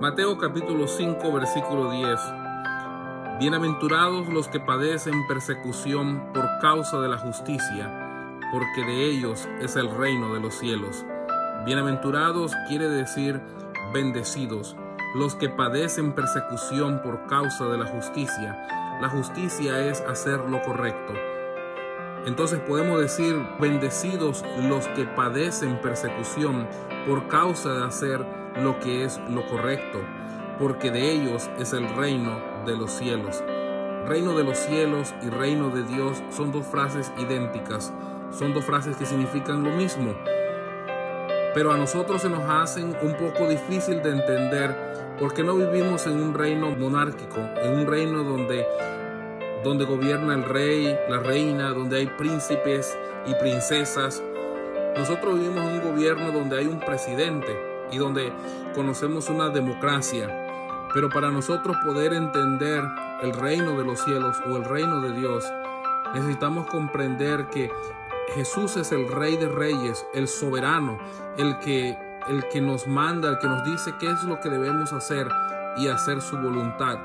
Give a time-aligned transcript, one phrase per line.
[0.00, 2.20] Mateo capítulo 5 versículo 10.
[3.40, 9.88] Bienaventurados los que padecen persecución por causa de la justicia, porque de ellos es el
[9.90, 11.06] reino de los cielos.
[11.64, 13.40] Bienaventurados quiere decir
[13.94, 14.76] bendecidos,
[15.14, 18.98] los que padecen persecución por causa de la justicia.
[19.00, 21.14] La justicia es hacer lo correcto.
[22.26, 26.68] Entonces podemos decir, bendecidos los que padecen persecución
[27.06, 30.00] por causa de hacer lo que es lo correcto,
[30.58, 33.42] porque de ellos es el reino de los cielos.
[34.06, 37.92] Reino de los cielos y reino de Dios son dos frases idénticas,
[38.30, 40.14] son dos frases que significan lo mismo,
[41.54, 46.20] pero a nosotros se nos hacen un poco difícil de entender porque no vivimos en
[46.20, 48.66] un reino monárquico, en un reino donde
[49.64, 54.22] donde gobierna el rey, la reina, donde hay príncipes y princesas.
[54.96, 58.32] Nosotros vivimos en un gobierno donde hay un presidente y donde
[58.74, 60.88] conocemos una democracia.
[60.92, 62.82] Pero para nosotros poder entender
[63.22, 65.44] el reino de los cielos o el reino de Dios,
[66.14, 67.70] necesitamos comprender que
[68.34, 70.98] Jesús es el rey de reyes, el soberano,
[71.38, 71.96] el que,
[72.28, 75.28] el que nos manda, el que nos dice qué es lo que debemos hacer
[75.76, 76.98] y hacer su voluntad.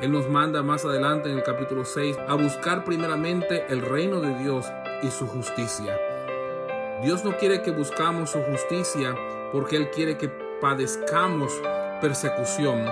[0.00, 4.36] Él nos manda más adelante en el capítulo 6 a buscar primeramente el reino de
[4.38, 4.66] Dios
[5.02, 5.96] y su justicia.
[7.02, 9.14] Dios no quiere que buscamos su justicia
[9.54, 10.28] porque Él quiere que
[10.60, 11.52] padezcamos
[12.00, 12.84] persecución,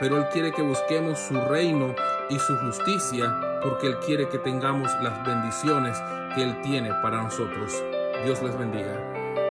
[0.00, 1.94] pero Él quiere que busquemos su reino
[2.28, 5.96] y su justicia porque Él quiere que tengamos las bendiciones
[6.34, 7.72] que Él tiene para nosotros.
[8.24, 9.17] Dios les bendiga.